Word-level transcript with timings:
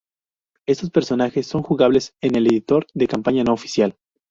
Estos 0.65 0.89
personajes 0.89 1.45
son 1.45 1.61
jugables 1.61 2.15
en 2.21 2.35
el 2.35 2.47
editor 2.47 2.87
de 2.95 3.05
campaña 3.05 3.43
no 3.43 3.53
oficial... 3.53 3.99